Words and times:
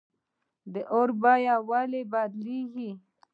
د 0.73 0.75
اوړو 0.93 1.13
بیه 1.21 1.55
ولې 1.69 2.01
بدلیږي؟ 2.11 2.91